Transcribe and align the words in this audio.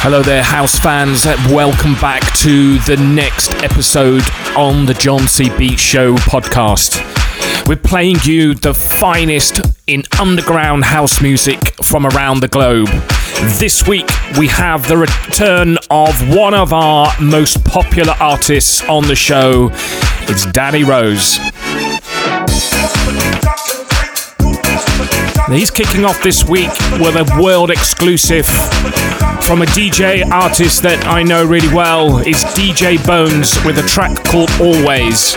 Hello 0.00 0.22
there, 0.22 0.42
house 0.42 0.78
fans. 0.78 1.26
Welcome 1.50 1.94
back 1.96 2.22
to 2.38 2.78
the 2.80 2.96
next 2.96 3.54
episode 3.62 4.22
on 4.56 4.86
the 4.86 4.94
John 4.94 5.28
C. 5.28 5.50
Beat 5.58 5.78
Show 5.78 6.14
podcast. 6.14 7.04
We're 7.68 7.76
playing 7.76 8.16
you 8.22 8.54
the 8.54 8.72
finest 8.72 9.60
in 9.86 10.04
underground 10.18 10.84
house 10.84 11.20
music 11.20 11.74
from 11.82 12.06
around 12.06 12.40
the 12.40 12.48
globe. 12.48 12.88
This 13.40 13.86
week, 13.86 14.10
we 14.36 14.48
have 14.48 14.88
the 14.88 14.96
return 14.96 15.78
of 15.90 16.34
one 16.34 16.54
of 16.54 16.72
our 16.72 17.08
most 17.20 17.64
popular 17.64 18.14
artists 18.18 18.82
on 18.88 19.06
the 19.06 19.14
show. 19.14 19.70
It's 20.22 20.44
Danny 20.50 20.82
Rose. 20.82 21.36
He's 25.48 25.70
kicking 25.70 26.04
off 26.04 26.20
this 26.20 26.44
week 26.44 26.70
with 26.98 27.14
a 27.14 27.40
world 27.40 27.70
exclusive 27.70 28.44
from 29.44 29.62
a 29.62 29.66
DJ 29.66 30.28
artist 30.28 30.82
that 30.82 31.06
I 31.06 31.22
know 31.22 31.46
really 31.46 31.72
well. 31.72 32.18
It's 32.18 32.42
DJ 32.58 32.98
Bones 33.06 33.54
with 33.64 33.78
a 33.78 33.86
track 33.86 34.24
called 34.24 34.50
Always. 34.60 35.36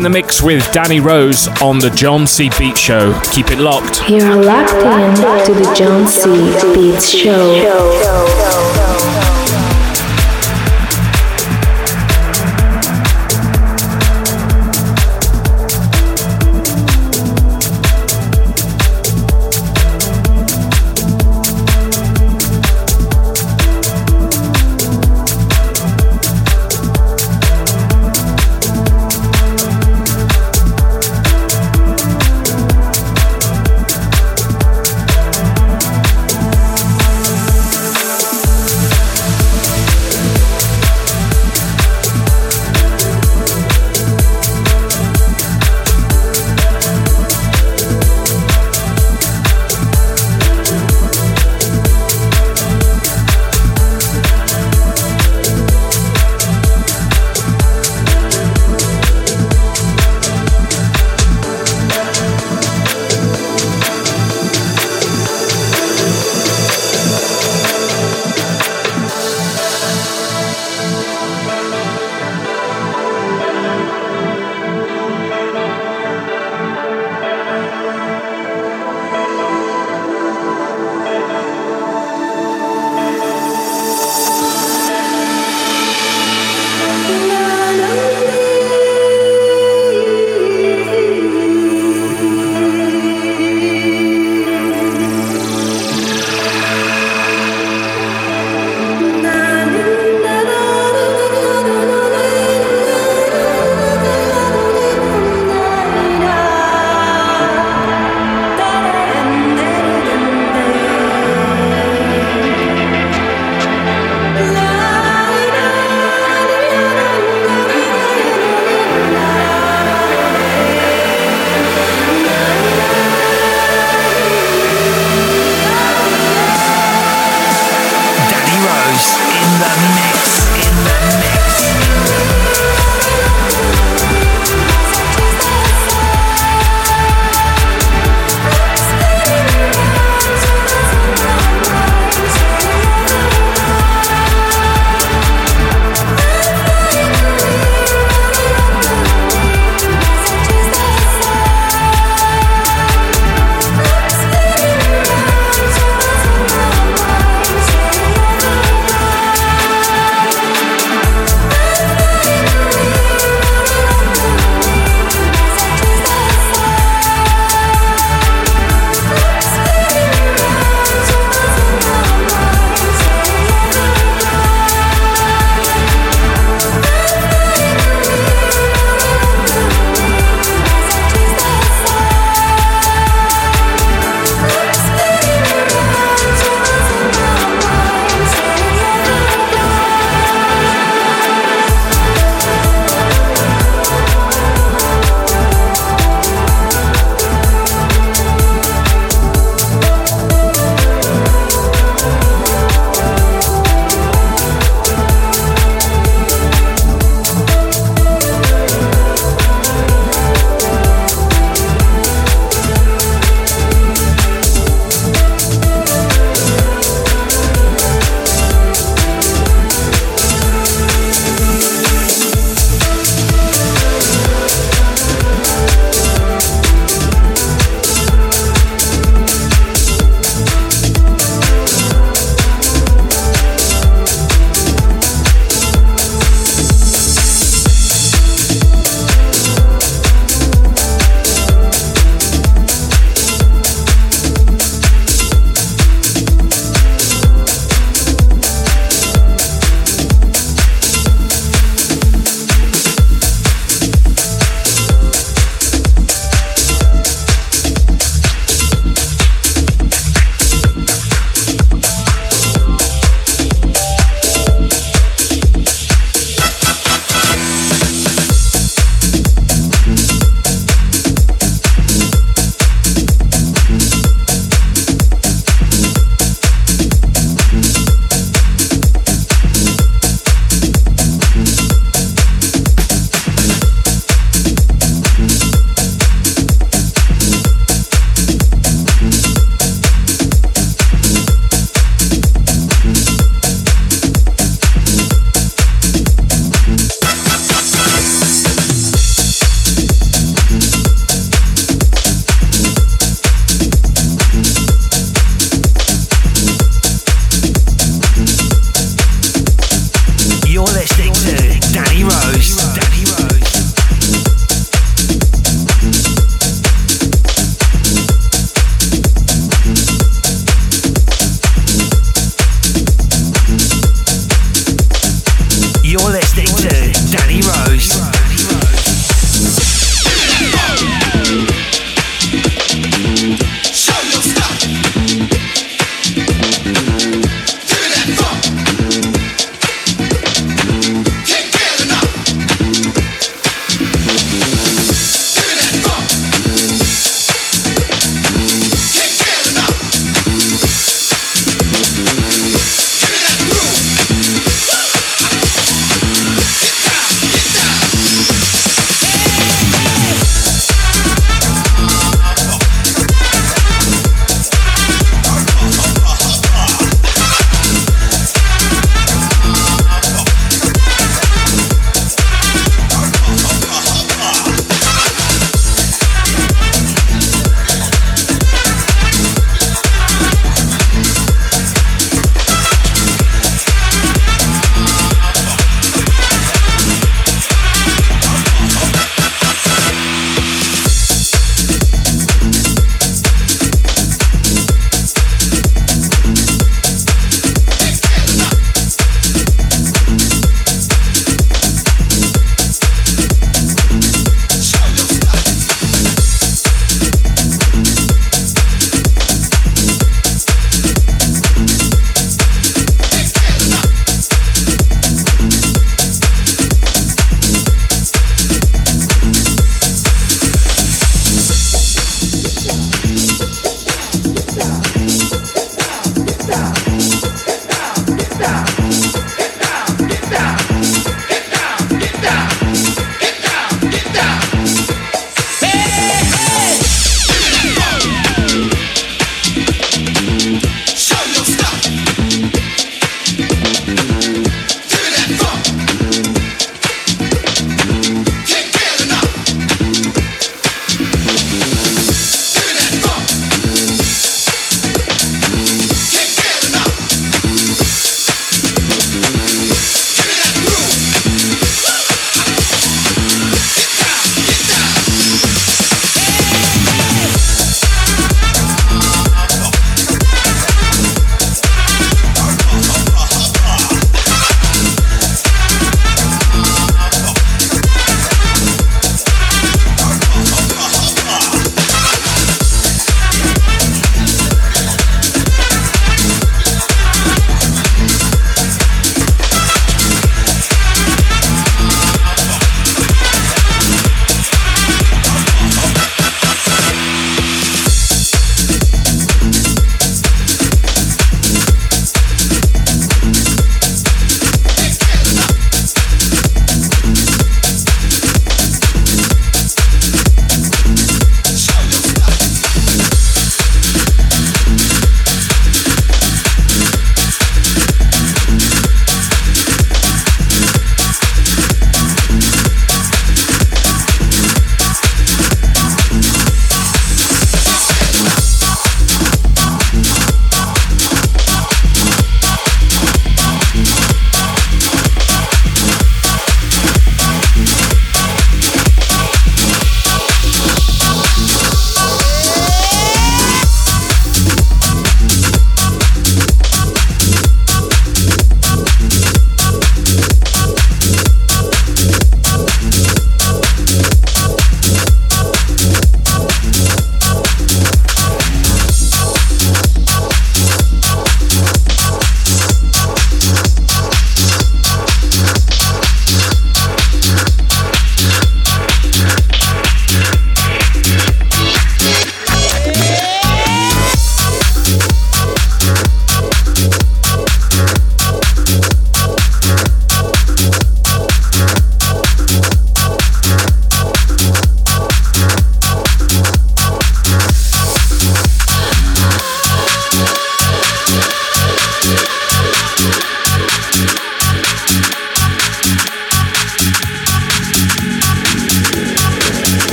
In 0.00 0.04
the 0.04 0.08
mix 0.08 0.42
with 0.42 0.66
Danny 0.72 0.98
Rose 0.98 1.46
on 1.60 1.78
the 1.78 1.90
John 1.90 2.26
C. 2.26 2.48
Beat 2.58 2.78
Show. 2.78 3.12
Keep 3.32 3.50
it 3.50 3.58
locked. 3.58 4.08
You're 4.08 4.42
locked 4.42 4.72
in 4.72 5.14
to 5.44 5.52
the 5.52 5.74
John 5.74 6.06
C. 6.06 6.30
Beats 6.74 7.10
Show. 7.10 9.19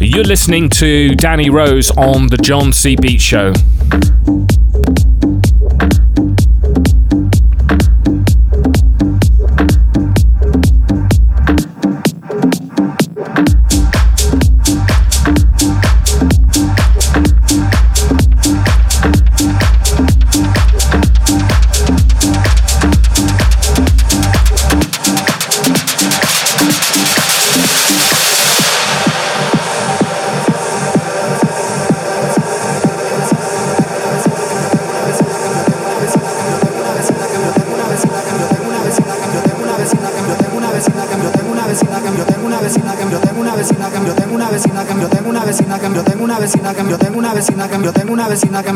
You're 0.00 0.24
listening 0.24 0.68
to 0.70 1.14
Danny 1.14 1.48
Rose 1.48 1.90
on 1.92 2.26
the 2.26 2.36
John 2.36 2.72
C. 2.72 2.96
Beat 2.96 3.20
Show. 3.20 3.52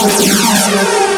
Thank 0.00 1.12
you. 1.12 1.17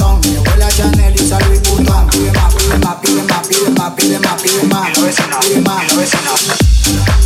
pide 3.95 4.19
más, 4.19 4.41
pide 4.41 4.63
más, 4.63 4.91
pide 4.91 5.27
más, 5.27 5.47
pide 5.47 5.61
más. 5.61 7.20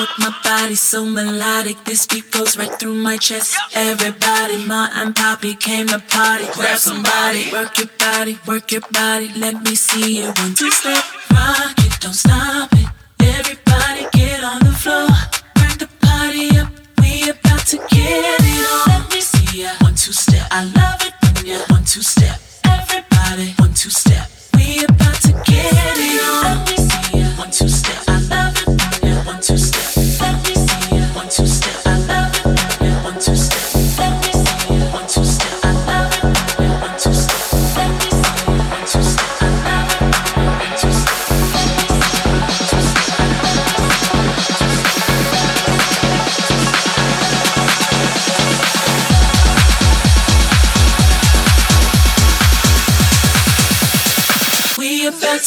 With 0.00 0.08
my 0.18 0.34
body 0.42 0.76
so 0.76 1.04
melodic, 1.04 1.84
this 1.84 2.06
beat 2.06 2.30
goes 2.30 2.56
right 2.56 2.72
through 2.80 2.94
my 2.94 3.18
chest. 3.18 3.54
Everybody, 3.74 4.64
Ma 4.64 4.88
and 4.94 5.14
Poppy 5.14 5.54
came 5.54 5.88
to 5.88 5.98
party. 5.98 6.46
Grab 6.54 6.78
somebody, 6.78 7.52
work 7.52 7.76
your 7.76 7.88
body, 7.98 8.38
work 8.46 8.72
your 8.72 8.80
body. 8.92 9.30
Let 9.36 9.60
me 9.62 9.74
see 9.74 10.22
you 10.22 10.32
one 10.38 10.54
two 10.54 10.70
step, 10.70 11.04
rock 11.32 11.74
it, 11.76 12.00
don't 12.00 12.14
stop 12.14 12.72
it. 12.72 12.88
Everybody 13.20 14.06
get 14.14 14.42
on 14.42 14.60
the 14.60 14.72
floor, 14.72 15.08
bring 15.56 15.76
the 15.76 15.88
party 16.00 16.48
up. 16.58 16.72
We 17.02 17.28
about 17.28 17.66
to 17.66 17.76
get 17.76 18.40
it 18.40 18.70
on. 18.72 19.02
Let 19.02 19.12
me 19.12 19.20
see 19.20 19.64
ya 19.64 19.72
one 19.80 19.96
two 19.96 20.12
step. 20.12 20.46
I 20.50 20.64
love 20.64 21.02
it 21.02 21.12
when 21.20 21.44
ya 21.44 21.58
one 21.68 21.84
two 21.84 22.00
step. 22.00 22.40
Everybody 22.64 23.52
one 23.58 23.74
two 23.74 23.90
step. 23.90 24.30
We 24.54 24.82
about 24.82 25.20
to 25.28 25.32
get 25.44 25.74
it 25.76 26.22
on. 26.24 26.56
Let 26.56 26.70
me 26.70 26.76
see 26.88 27.18
ya 27.20 27.28
one 27.36 27.50
two 27.50 27.68
step. 27.68 28.02
I 28.08 28.18
love 28.32 28.56
it 28.56 28.59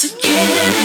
We 0.04 0.83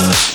Thank. 0.00 0.29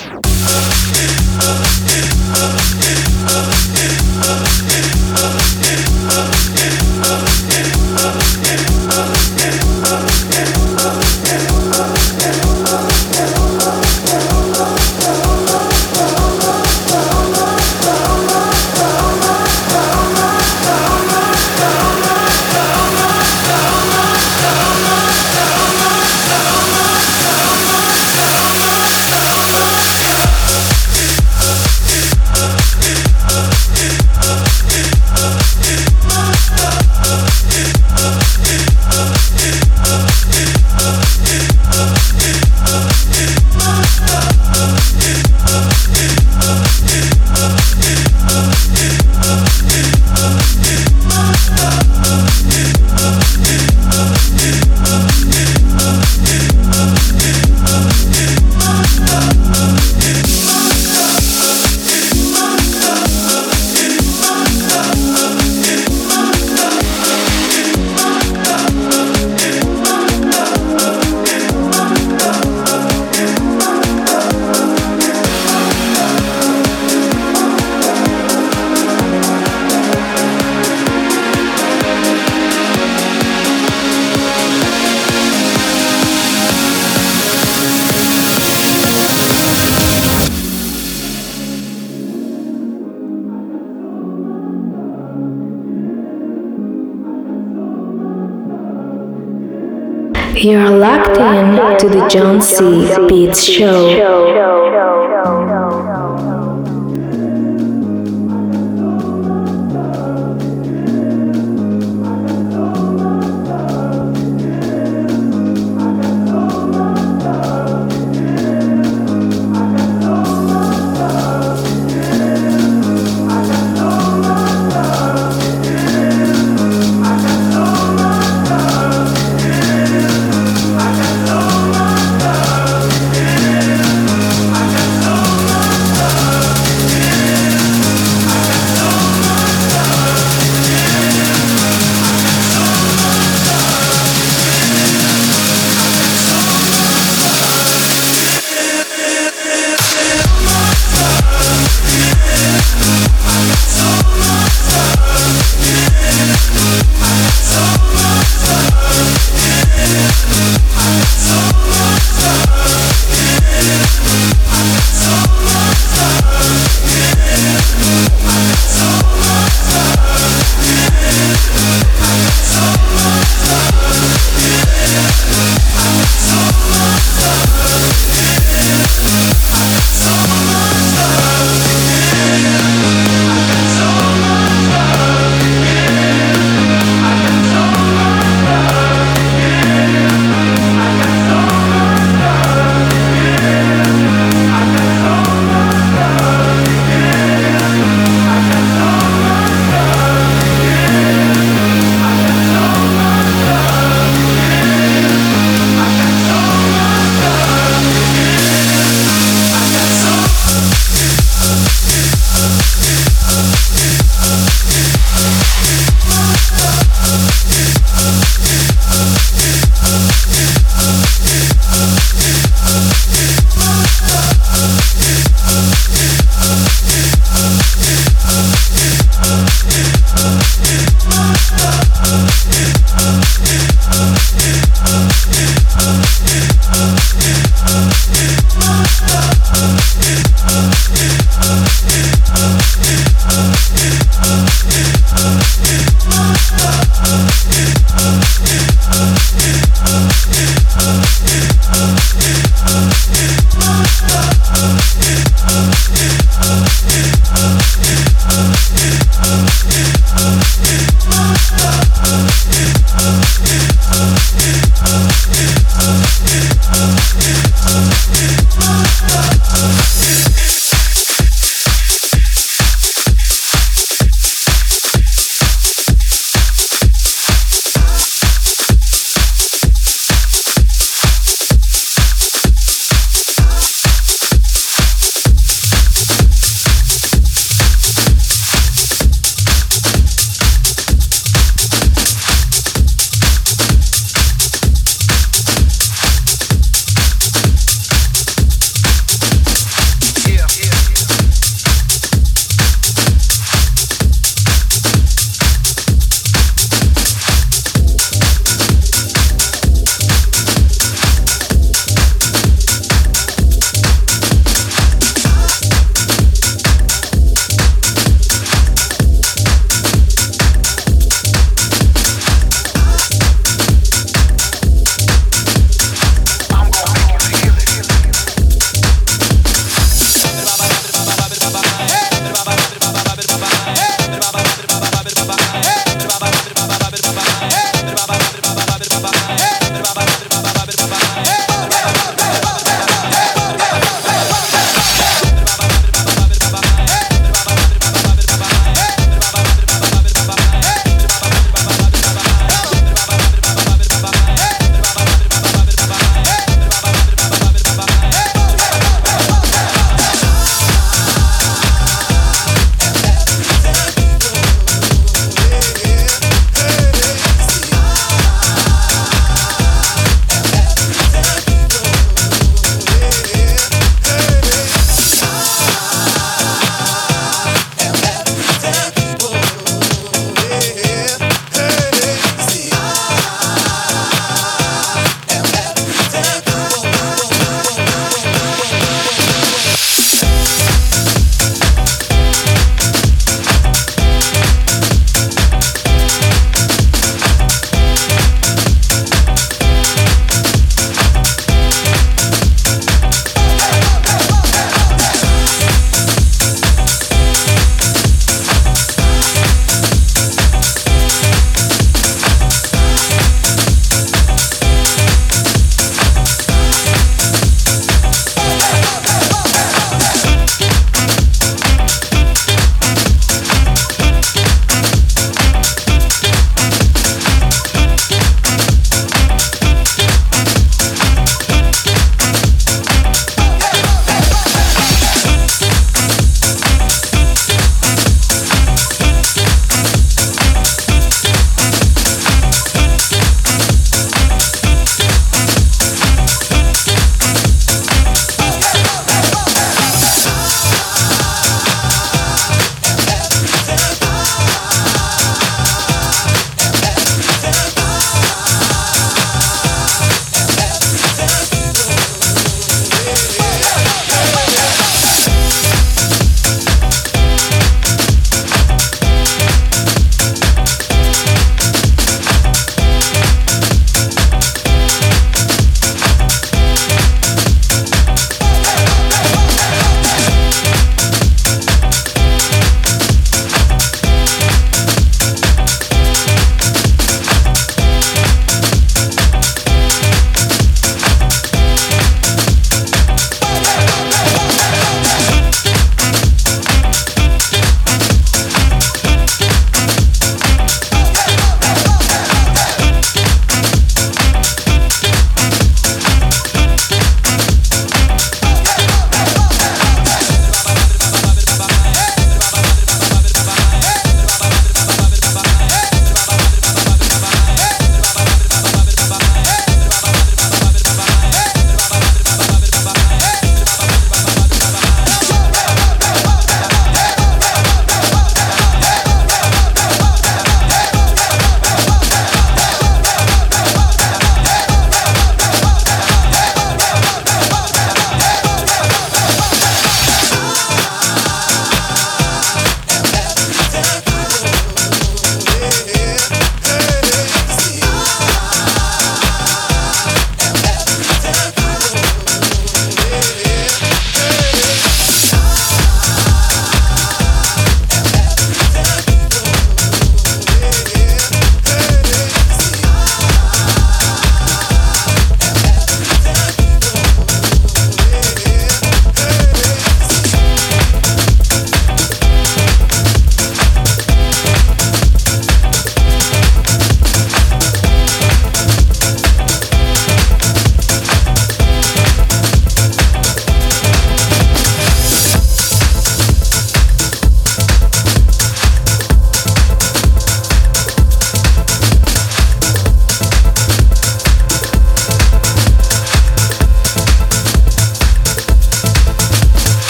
Beats 102.60 103.44
Show. 103.44 104.25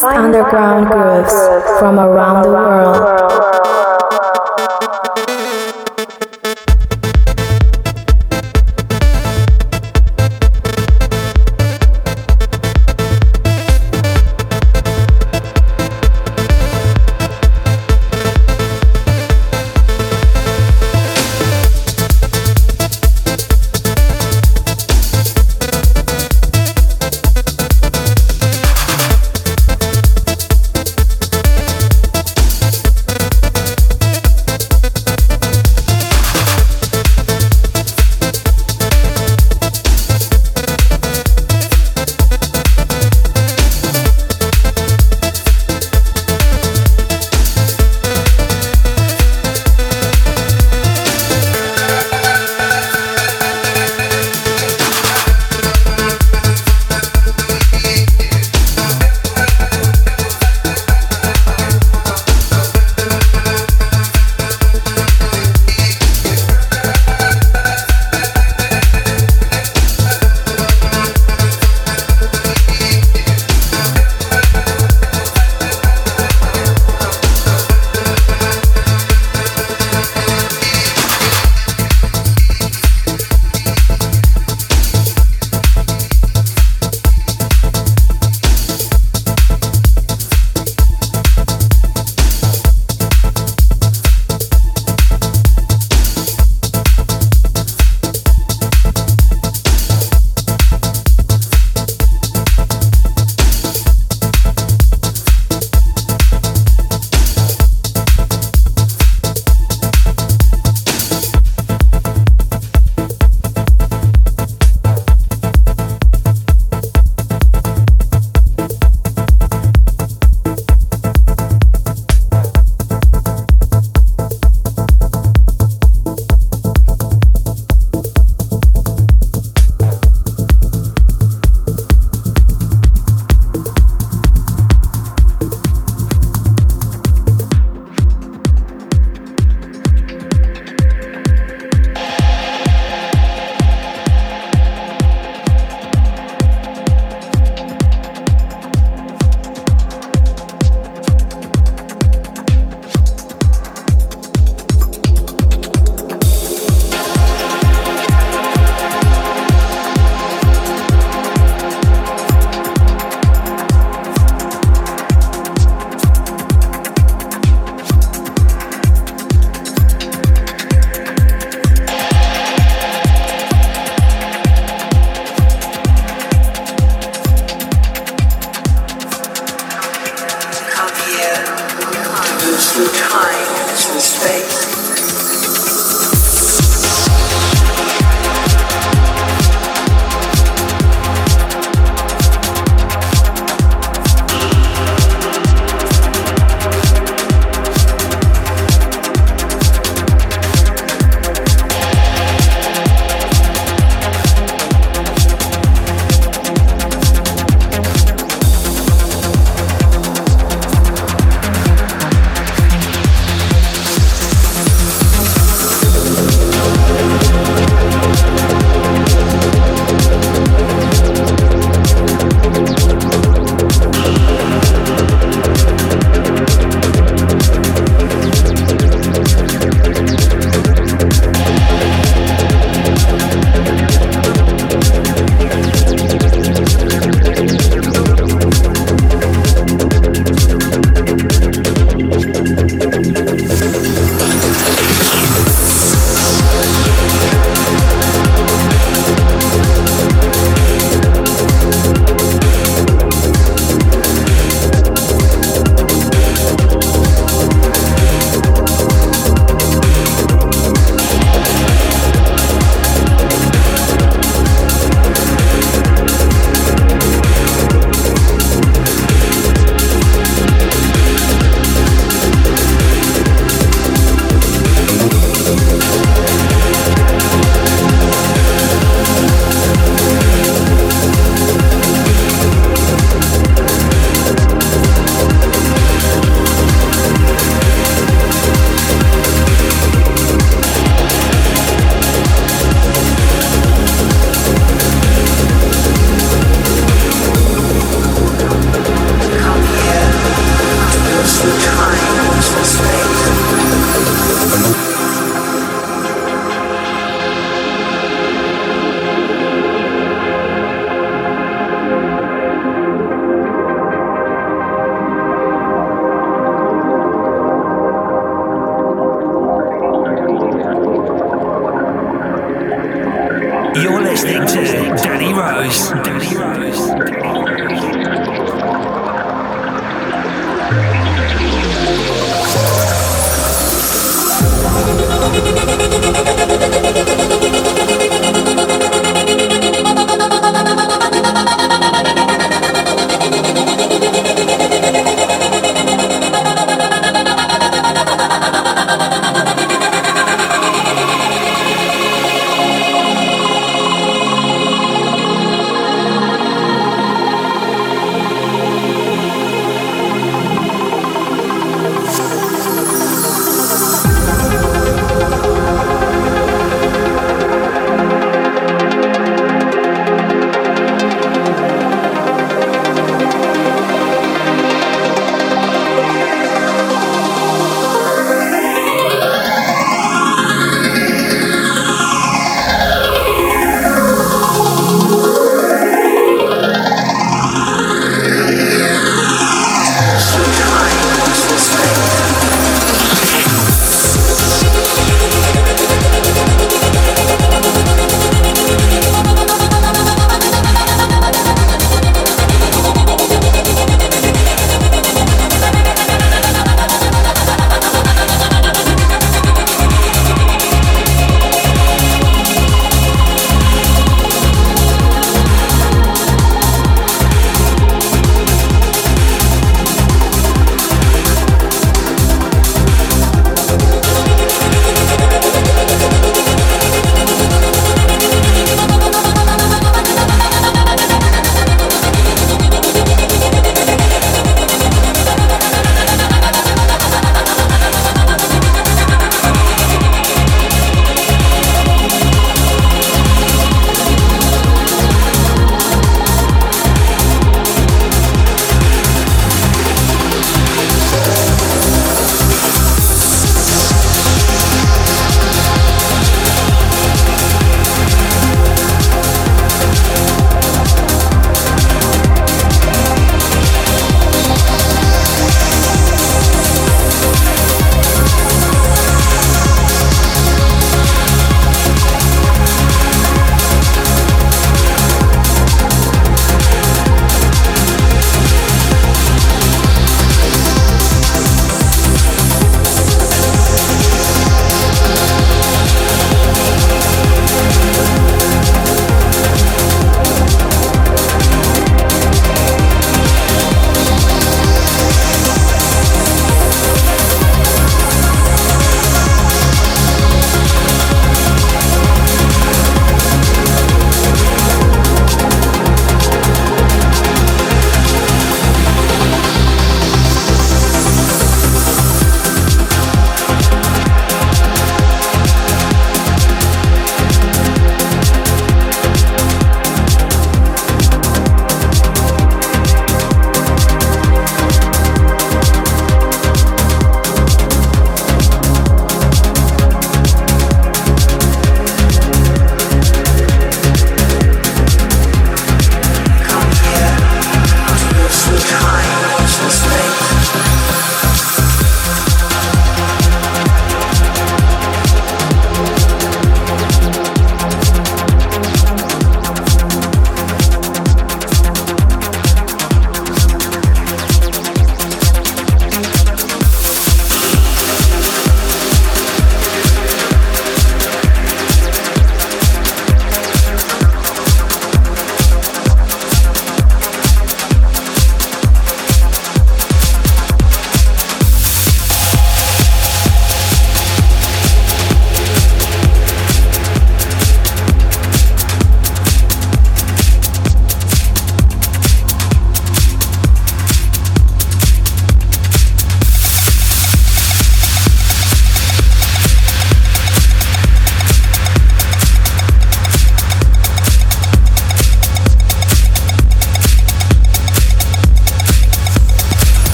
Finest 0.00 0.24
underground 0.24 0.86
grooves 0.86 1.32
from 1.78 1.98
around 1.98 2.42
the 2.42 2.48
world. 2.48 3.29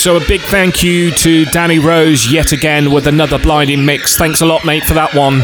So 0.00 0.16
a 0.16 0.26
big 0.26 0.40
thank 0.40 0.82
you 0.82 1.10
to 1.10 1.44
Danny 1.44 1.78
Rose 1.78 2.32
yet 2.32 2.52
again 2.52 2.90
with 2.90 3.06
another 3.06 3.38
blinding 3.38 3.84
mix. 3.84 4.16
Thanks 4.16 4.40
a 4.40 4.46
lot, 4.46 4.64
mate, 4.64 4.82
for 4.84 4.94
that 4.94 5.14
one. 5.14 5.42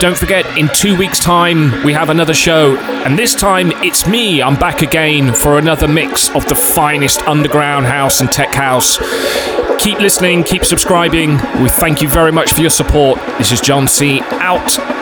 Don't 0.00 0.18
forget, 0.18 0.58
in 0.58 0.68
two 0.74 0.98
weeks' 0.98 1.20
time, 1.20 1.84
we 1.84 1.92
have 1.92 2.10
another 2.10 2.34
show, 2.34 2.76
and 2.76 3.16
this 3.16 3.32
time 3.32 3.70
it's 3.84 4.08
me. 4.08 4.42
I'm 4.42 4.56
back 4.56 4.82
again 4.82 5.32
for 5.32 5.56
another 5.56 5.86
mix 5.86 6.34
of 6.34 6.44
the 6.48 6.56
finest 6.56 7.22
underground 7.28 7.86
house 7.86 8.20
and 8.20 8.30
tech 8.30 8.52
house. 8.52 8.98
Keep 9.78 10.00
listening, 10.00 10.42
keep 10.42 10.64
subscribing. 10.64 11.36
We 11.62 11.68
thank 11.68 12.02
you 12.02 12.08
very 12.08 12.32
much 12.32 12.52
for 12.54 12.60
your 12.60 12.70
support. 12.70 13.20
This 13.38 13.52
is 13.52 13.60
John 13.60 13.86
C. 13.86 14.20
out. 14.32 14.93